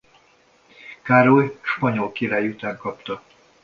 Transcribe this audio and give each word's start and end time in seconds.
Károly 1.03 1.59
spanyol 1.61 2.11
király 2.11 2.47
után 2.47 2.77
kapta. 2.77 3.23